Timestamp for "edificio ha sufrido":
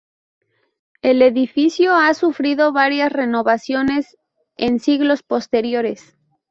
1.21-2.73